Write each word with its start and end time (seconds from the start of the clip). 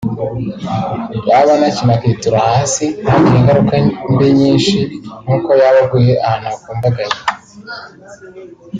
yaba 1.29 1.51
anakina 1.57 1.93
akitura 1.97 2.37
hasi 2.49 2.85
ntagire 3.01 3.37
ingaruka 3.39 3.73
mbi 4.13 4.27
nyinshi 4.39 4.79
nk’uko 5.23 5.49
yaba 5.61 5.79
aguye 5.85 6.13
ahantu 6.25 6.47
hakumbagaye" 6.53 7.15